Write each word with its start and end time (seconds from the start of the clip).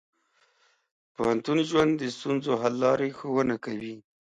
د 1.05 1.05
پوهنتون 1.15 1.57
ژوند 1.69 1.91
د 1.97 2.03
ستونزو 2.17 2.51
حل 2.61 2.73
لارې 2.83 3.09
ښوونه 3.17 3.55
کوي. 3.65 3.95